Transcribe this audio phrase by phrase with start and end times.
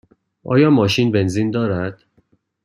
[0.43, 2.03] آیا ماشین بنزین دارد؟